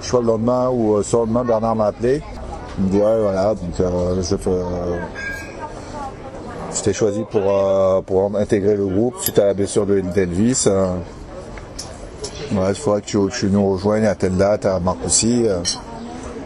je 0.00 0.08
crois 0.08 0.20
le 0.20 0.26
lendemain 0.26 0.70
ou 0.70 1.02
sur 1.02 1.20
le 1.20 1.26
lendemain, 1.26 1.44
Bernard 1.44 1.74
m'a 1.74 1.86
appelé. 1.86 2.22
Ouais, 2.76 3.20
voilà, 3.20 3.54
donc 3.54 3.78
euh, 3.78 4.20
je 4.20 4.34
euh, 4.48 4.96
j'étais 6.74 6.92
choisi 6.92 7.22
pour, 7.30 7.42
euh, 7.46 8.00
pour 8.02 8.36
intégrer 8.36 8.74
le 8.74 8.86
groupe 8.86 9.14
suite 9.20 9.38
à 9.38 9.46
la 9.46 9.54
blessure 9.54 9.86
de 9.86 10.00
d'Elvis. 10.00 10.64
Euh. 10.66 10.88
ouais, 12.52 12.70
il 12.70 12.74
faudrait 12.74 13.00
que 13.00 13.06
tu, 13.06 13.18
tu, 13.30 13.46
nous 13.46 13.72
rejoignes 13.74 14.06
à 14.06 14.16
telle 14.16 14.36
date, 14.36 14.66
à 14.66 14.80
Marcoussis. 14.80 15.44
Euh. 15.46 15.60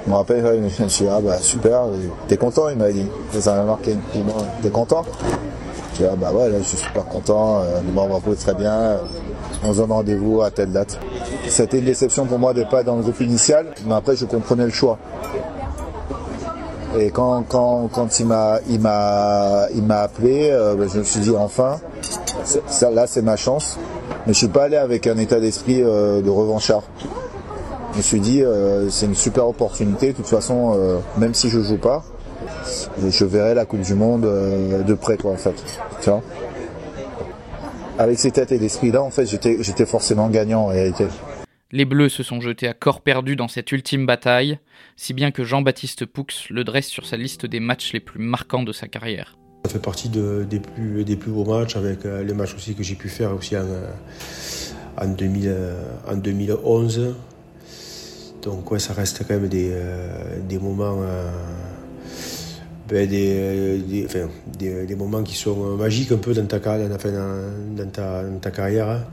Je 0.05 0.11
me 0.11 0.17
rappelle, 0.17 0.43
je 0.43 0.83
me 0.83 0.89
dit, 0.89 1.07
ah 1.11 1.21
bah 1.21 1.39
super, 1.39 1.83
t'es 2.29 2.37
content, 2.37 2.69
il 2.69 2.77
m'a 2.77 2.91
dit. 2.91 3.07
Ça 3.33 3.57
m'a 3.57 3.65
marqué. 3.65 3.97
T'es 4.63 4.71
content 4.71 5.05
Je 5.93 5.99
dis, 5.99 6.05
ah 6.11 6.17
bah 6.17 6.31
ouais, 6.33 6.49
là, 6.49 6.59
je 6.59 6.65
suis 6.65 6.79
super 6.79 7.05
content, 7.05 7.61
euh, 7.61 7.81
bon, 7.93 8.09
on 8.11 8.19
va 8.19 8.37
très 8.37 8.55
bien. 8.55 8.99
On 9.65 9.73
se 9.73 9.79
donne 9.79 9.93
rendez-vous 9.93 10.41
à 10.43 10.51
telle 10.51 10.73
date. 10.73 10.99
C'était 11.49 11.79
une 11.79 11.85
déception 11.85 12.27
pour 12.27 12.39
moi 12.39 12.55
de 12.55 12.65
pas 12.65 12.81
être 12.81 12.87
dans 12.87 12.97
le 12.97 13.03
groupe 13.03 13.21
initial, 13.21 13.67
mais 13.87 13.95
après 13.95 14.15
je 14.15 14.25
comprenais 14.25 14.65
le 14.65 14.71
choix. 14.71 14.99
Et 16.97 17.11
quand, 17.11 17.43
quand, 17.43 17.89
quand 17.93 18.19
il 18.19 18.27
m'a 18.27 18.61
il 18.69 18.81
m'a 18.81 19.67
il 19.75 19.83
m'a 19.83 20.01
appelé, 20.01 20.51
euh, 20.51 20.75
ben, 20.75 20.89
je 20.89 20.99
me 20.99 21.05
suis 21.05 21.21
dit 21.21 21.31
enfin, 21.37 21.81
ça, 22.45 22.91
là 22.91 23.07
c'est 23.07 23.23
ma 23.23 23.37
chance. 23.37 23.79
Mais 24.27 24.33
je 24.33 24.39
suis 24.39 24.49
pas 24.49 24.65
allé 24.65 24.77
avec 24.77 25.07
un 25.07 25.19
état 25.19 25.39
d'esprit 25.39 25.83
euh, 25.83 26.23
de 26.23 26.31
revanchard. 26.31 26.83
Je 27.93 27.99
me 27.99 28.03
suis 28.03 28.21
dit 28.21 28.43
euh, 28.43 28.89
c'est 28.89 29.07
une 29.07 29.15
super 29.15 29.47
opportunité. 29.49 30.09
De 30.09 30.13
toute 30.13 30.27
façon, 30.27 30.79
même 31.19 31.35
si 31.35 31.51
je 31.51 31.61
joue 31.61 31.79
pas, 31.79 32.05
je 33.07 33.25
verrai 33.25 33.55
la 33.55 33.67
Coupe 33.67 33.81
du 33.81 33.95
Monde 33.95 34.23
de 34.23 34.95
près 34.95 35.19
quoi 35.19 35.33
en 35.33 35.37
fait. 35.37 35.55
Tu 36.01 36.09
vois? 36.09 36.23
Avec 37.99 38.19
ces 38.19 38.31
têtes 38.31 38.53
et 38.53 38.59
d'esprit 38.59 38.93
là, 38.93 39.03
en 39.03 39.11
fait, 39.11 39.27
j'étais 39.27 39.59
j'étais 39.61 39.87
forcément 39.87 40.29
gagnant 40.29 40.63
en 40.63 40.67
réalité. 40.67 41.07
Les 41.71 41.85
Bleus 41.85 42.09
se 42.09 42.23
sont 42.23 42.41
jetés 42.41 42.67
à 42.67 42.73
corps 42.73 43.03
perdu 43.03 43.37
dans 43.37 43.47
cette 43.47 43.71
ultime 43.73 44.07
bataille, 44.07 44.59
si 44.97 45.13
bien 45.13 45.31
que 45.31 45.45
Jean-Baptiste 45.45 46.07
Poux 46.07 46.25
le 46.49 46.65
dresse 46.65 46.87
sur 46.87 47.05
sa 47.05 47.19
liste 47.19 47.45
des 47.45 47.61
matchs 47.61 47.93
les 47.93 48.01
plus 48.01 48.19
marquants 48.19 48.63
de 48.63 48.73
sa 48.73 48.89
carrière. 48.89 49.37
Ça 49.67 49.73
fait 49.73 49.79
partie 49.79 50.09
des, 50.09 50.61
plus, 50.61 51.31
beaux 51.31 51.45
matchs, 51.45 51.77
avec 51.77 52.07
euh, 52.07 52.25
les 52.25 52.33
matchs 52.33 52.55
aussi 52.55 52.75
que 52.75 52.83
j'ai 52.83 52.95
pu 52.95 53.11
faire 53.11 53.35
aussi 53.35 53.55
en, 53.55 53.67
euh, 53.67 53.93
en, 54.97 56.17
2011. 56.17 57.15
Donc 58.43 58.81
ça 58.81 58.95
reste 58.95 59.25
quand 59.29 59.35
même 59.35 59.49
des, 59.49 59.69
euh, 59.71 60.59
moments... 60.63 61.05
Ben, 62.89 63.07
des, 63.07 64.97
moments 64.97 65.23
qui 65.23 65.35
sont 65.35 65.77
magiques 65.77 66.13
un 66.13 66.17
peu 66.17 66.33
dans 66.33 66.47
ta, 66.47 66.59
carrière. 68.51 69.07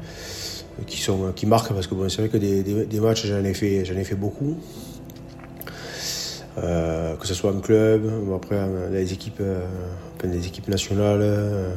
Hein 0.79 0.83
qui, 0.87 1.01
sont, 1.01 1.31
qui 1.35 1.45
marquent 1.45 1.73
parce 1.73 1.87
que 1.87 1.95
bon, 1.95 2.09
c'est 2.09 2.21
vrai 2.21 2.29
que 2.29 2.37
des, 2.37 2.63
des, 2.63 2.99
matchs, 2.99 3.25
j'en 3.25 3.43
ai, 3.43 3.53
fait, 3.53 3.85
j'en 3.85 3.95
ai 3.95 4.03
fait 4.03 4.15
beaucoup. 4.15 4.57
Euh, 6.57 7.15
que 7.17 7.27
ce 7.27 7.33
soit 7.33 7.51
en 7.51 7.59
club, 7.59 8.09
après 8.33 8.65
les 8.91 9.11
équipes, 9.11 9.41
euh, 9.41 9.65
les 10.23 10.47
équipes 10.47 10.69
nationales. 10.69 11.19
Euh, 11.21 11.73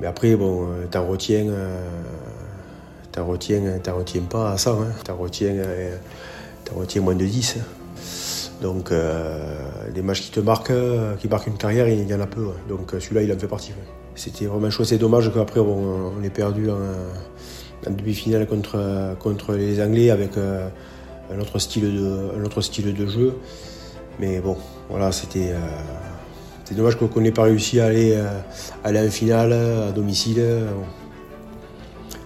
mais 0.00 0.06
après, 0.06 0.36
bon, 0.36 0.68
t'en 0.90 1.06
retiens, 1.06 1.46
t'en 3.12 3.26
retiens, 3.26 3.78
t'en 3.82 3.96
retiens 3.96 4.22
pas 4.22 4.52
à 4.52 4.58
ça, 4.58 4.72
hein. 4.72 4.92
t'en 5.04 5.16
retiens, 5.16 5.54
retiens 6.74 7.00
moins 7.00 7.14
de 7.14 7.24
10. 7.24 7.56
Donc, 8.60 8.90
les 9.94 10.02
matchs 10.02 10.22
qui 10.22 10.30
te 10.30 10.40
marquent, 10.40 10.72
qui 11.18 11.28
marquent 11.28 11.46
une 11.46 11.56
carrière, 11.56 11.88
il 11.88 12.06
y 12.06 12.14
en 12.14 12.20
a 12.20 12.26
peu. 12.26 12.48
Donc, 12.68 12.92
celui-là, 12.92 13.22
il 13.22 13.32
en 13.32 13.38
fait 13.38 13.48
partie. 13.48 13.72
C'était 14.14 14.46
vraiment 14.46 14.70
chouette. 14.70 14.88
C'est 14.88 14.98
dommage 14.98 15.32
qu'après, 15.32 15.60
bon, 15.60 16.12
on 16.18 16.22
ait 16.22 16.30
perdu 16.30 16.70
en, 16.70 16.76
en 17.86 17.92
demi-finale 17.92 18.46
contre, 18.46 19.16
contre 19.18 19.54
les 19.54 19.80
Anglais 19.82 20.10
avec 20.10 20.36
euh, 20.36 20.68
un, 21.32 21.38
autre 21.38 21.58
style 21.58 21.84
de, 21.84 22.30
un 22.38 22.44
autre 22.44 22.60
style 22.60 22.94
de 22.94 23.06
jeu. 23.06 23.36
Mais 24.18 24.40
bon, 24.40 24.56
voilà, 24.88 25.12
c'était 25.12 25.52
euh, 25.52 26.74
dommage 26.74 26.96
qu'on 26.96 27.20
n'ait 27.20 27.32
pas 27.32 27.44
réussi 27.44 27.80
à 27.80 27.86
aller, 27.86 28.14
euh, 28.14 28.40
aller 28.84 29.06
en 29.06 29.10
finale 29.10 29.52
à 29.52 29.92
domicile. 29.92 30.42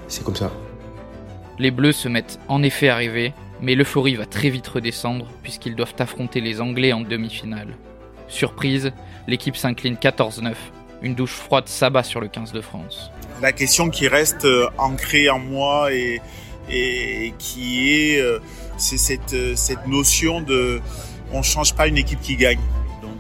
C'est 0.09 0.25
comme 0.25 0.37
ça. 0.37 0.52
Les 1.59 1.71
Bleus 1.71 1.93
se 1.93 2.09
mettent 2.09 2.38
en 2.49 2.62
effet 2.62 2.88
à 2.88 2.97
rêver, 2.97 3.35
mais 3.61 3.75
l'euphorie 3.75 4.17
va 4.17 4.26
très 4.26 4.49
vite 4.49 4.67
redescendre 4.67 5.26
puisqu'ils 5.43 5.76
doivent 5.76 5.95
affronter 5.99 6.40
les 6.40 6.61
Anglais 6.61 6.93
en 6.93 7.00
demi-finale. 7.00 7.76
Surprise, 8.29 8.93
l'équipe 9.26 9.57
s'incline 9.57 9.95
14-9. 9.95 10.55
Une 11.02 11.14
douche 11.14 11.33
froide 11.33 11.69
s'abat 11.69 12.02
sur 12.02 12.21
le 12.21 12.28
15 12.28 12.52
de 12.52 12.61
France 12.61 13.11
la 13.40 13.52
question 13.52 13.90
qui 13.90 14.09
reste 14.09 14.45
euh, 14.45 14.69
ancrée 14.78 15.30
en 15.30 15.38
moi 15.38 15.92
et, 15.92 16.21
qui 17.38 17.90
est, 17.90 18.21
euh, 18.21 18.38
c'est 18.76 18.99
cette, 18.99 19.57
cette 19.57 19.87
notion 19.88 20.40
de 20.40 20.80
on 21.33 21.42
change 21.42 21.75
pas 21.75 21.88
une 21.88 21.99
équipe 21.99 22.21
qui 22.21 22.37
gagne. 22.37 22.61
Donc, 23.02 23.19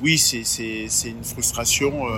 oui, 0.00 0.18
c'est 0.18 1.08
une 1.08 1.24
frustration. 1.24 2.08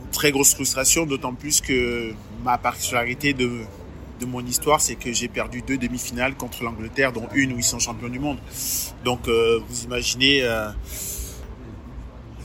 une 0.00 0.10
très 0.12 0.30
grosse 0.30 0.54
frustration, 0.54 1.06
d'autant 1.06 1.34
plus 1.34 1.60
que 1.60 2.12
ma 2.44 2.56
particularité 2.58 3.32
de, 3.32 3.50
de 4.18 4.26
mon 4.26 4.44
histoire, 4.44 4.80
c'est 4.80 4.96
que 4.96 5.12
j'ai 5.12 5.28
perdu 5.28 5.62
deux 5.62 5.78
demi-finales 5.78 6.34
contre 6.34 6.64
l'Angleterre, 6.64 7.12
dont 7.12 7.28
une 7.34 7.52
où 7.52 7.58
ils 7.58 7.64
sont 7.64 7.78
champions 7.78 8.08
du 8.08 8.18
monde. 8.18 8.38
Donc 9.04 9.28
euh, 9.28 9.60
vous 9.68 9.84
imaginez 9.84 10.42
euh, 10.42 10.70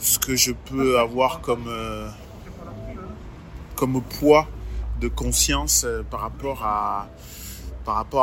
ce 0.00 0.18
que 0.18 0.36
je 0.36 0.52
peux 0.52 0.98
avoir 0.98 1.40
comme, 1.40 1.66
euh, 1.68 2.08
poids 4.20 4.48
de 5.00 5.08
conscience 5.08 5.86
par 6.10 6.20
rapport 6.20 6.62
à 6.64 7.08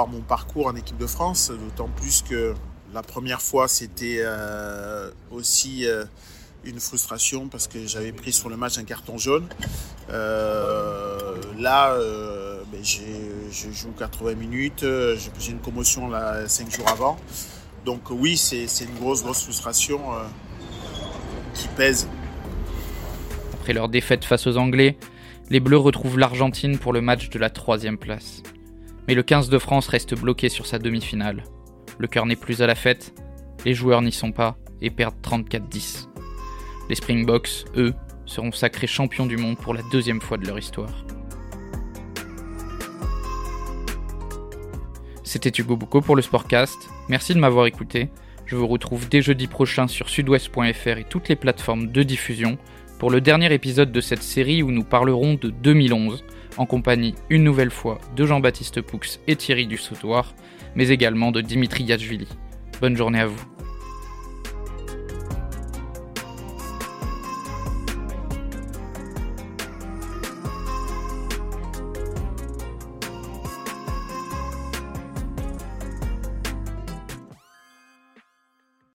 mon 0.08 0.22
parcours 0.22 0.68
en 0.68 0.76
équipe 0.76 0.98
de 0.98 1.06
France, 1.06 1.52
d'autant 1.52 1.90
plus 1.90 2.24
que 2.24 2.56
la 2.94 3.04
première 3.04 3.42
fois 3.42 3.68
c'était 3.68 4.24
aussi 5.30 5.86
une 6.64 6.80
frustration 6.80 7.48
parce 7.48 7.68
que 7.68 7.86
j'avais 7.88 8.12
pris 8.12 8.32
sur 8.32 8.50
le 8.50 8.58
match 8.58 8.78
un 8.78 8.84
carton 8.84 9.18
jaune. 9.18 9.48
là, 10.10 11.98
ben, 12.72 12.82
je 12.84 13.70
joue 13.72 13.92
80 13.92 14.36
minutes, 14.36 14.84
euh, 14.84 15.18
j'ai 15.40 15.52
une 15.52 15.60
commotion 15.60 16.10
là, 16.10 16.48
5 16.48 16.72
jours 16.72 16.88
avant. 16.88 17.18
Donc 17.86 18.10
oui, 18.10 18.38
c'est 18.38 18.66
une 18.82 18.96
grosse, 18.96 19.24
grosse 19.24 19.44
frustration 19.44 20.00
euh, 20.14 20.24
qui 21.54 21.68
pèse. 21.76 22.08
Après 23.54 23.74
leur 23.74 23.90
défaite 23.90 24.24
face 24.24 24.48
aux 24.48 24.58
Anglais, 24.58 24.98
les 25.50 25.60
Bleus 25.60 25.78
retrouvent 25.78 26.18
l'Argentine 26.18 26.78
pour 26.78 26.94
le 26.94 27.02
match 27.02 27.30
de 27.30 27.40
la 27.40 27.50
troisième 27.50 27.98
place. 27.98 28.42
Mais 29.08 29.16
le 29.16 29.24
15 29.24 29.50
de 29.50 29.60
France 29.60 29.88
reste 29.88 30.16
bloqué 30.16 30.48
sur 30.48 30.66
sa 30.66 30.80
demi-finale. 30.80 31.44
Le 31.98 32.08
cœur 32.08 32.26
n'est 32.26 32.38
plus 32.38 32.62
à 32.62 32.68
la 32.68 32.76
fête, 32.76 33.14
les 33.66 33.74
joueurs 33.74 34.02
n'y 34.02 34.14
sont 34.14 34.32
pas 34.32 34.56
et 34.82 34.90
perdent 34.90 35.20
34-10. 35.22 36.11
Les 36.90 36.96
Springboks, 36.96 37.66
eux, 37.76 37.94
seront 38.26 38.52
sacrés 38.52 38.88
champions 38.88 39.26
du 39.26 39.38
monde 39.38 39.58
pour 39.58 39.74
la 39.74 39.82
deuxième 39.92 40.22
fois 40.22 40.38
de 40.38 40.46
leur 40.46 40.58
histoire. 40.58 41.06
C'était 45.24 45.62
Hugo 45.62 45.78
Boucault 45.78 46.02
pour 46.02 46.16
le 46.16 46.22
Sportcast. 46.22 46.90
Merci 47.08 47.34
de 47.34 47.40
m'avoir 47.40 47.66
écouté. 47.66 48.10
Je 48.46 48.58
vous 48.58 48.68
retrouve 48.68 49.08
dès 49.08 49.22
jeudi 49.22 49.48
prochain 49.48 49.88
sur 49.88 50.10
sudouest.fr 50.10 50.98
et 50.98 51.06
toutes 51.10 51.30
les 51.30 51.38
plateformes 51.38 51.88
de 51.88 52.04
diffusion 52.04 52.58
pour 53.00 53.10
le 53.10 53.22
dernier 53.22 53.54
épisode 53.54 53.92
de 53.92 54.02
cette 54.02 54.24
série 54.24 54.62
où 54.62 54.72
nous 54.72 54.84
parlerons 54.84 55.36
de 55.36 55.50
2011, 55.50 56.24
en 56.58 56.66
compagnie 56.66 57.16
une 57.30 57.44
nouvelle 57.44 57.72
fois 57.72 58.00
de 58.16 58.26
Jean-Baptiste 58.26 58.82
Poux 58.82 59.00
et 59.28 59.36
Thierry 59.38 59.68
Dussautoir, 59.68 60.36
mais 60.76 60.90
également 60.90 61.32
de 61.32 61.42
Dimitri 61.42 61.86
Yachvili. 61.86 62.28
Bonne 62.82 62.98
journée 62.98 63.22
à 63.22 63.28
vous. 63.28 63.51